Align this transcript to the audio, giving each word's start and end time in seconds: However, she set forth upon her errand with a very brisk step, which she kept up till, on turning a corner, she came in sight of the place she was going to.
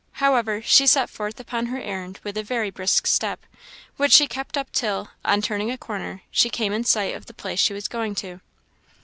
However, 0.13 0.63
she 0.63 0.87
set 0.87 1.11
forth 1.11 1.39
upon 1.39 1.67
her 1.67 1.79
errand 1.79 2.19
with 2.23 2.35
a 2.35 2.41
very 2.41 2.71
brisk 2.71 3.05
step, 3.05 3.45
which 3.97 4.11
she 4.13 4.25
kept 4.25 4.57
up 4.57 4.71
till, 4.71 5.11
on 5.23 5.43
turning 5.43 5.69
a 5.69 5.77
corner, 5.77 6.23
she 6.31 6.49
came 6.49 6.73
in 6.73 6.83
sight 6.83 7.13
of 7.15 7.27
the 7.27 7.35
place 7.35 7.59
she 7.59 7.75
was 7.75 7.87
going 7.87 8.15
to. 8.15 8.41